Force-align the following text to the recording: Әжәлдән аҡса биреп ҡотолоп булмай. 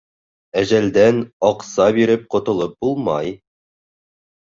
Әжәлдән 0.59 1.19
аҡса 1.49 1.87
биреп 1.97 2.23
ҡотолоп 2.37 2.73
булмай. 2.87 3.29